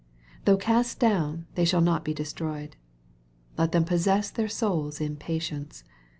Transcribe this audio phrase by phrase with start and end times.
[0.45, 2.75] Though cast down, they shall not be destroyed.
[3.55, 5.83] Let them possess their souls in patience.